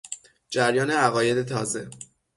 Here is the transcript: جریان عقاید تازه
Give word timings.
جریان 0.49 0.91
عقاید 0.91 1.43
تازه 1.45 1.89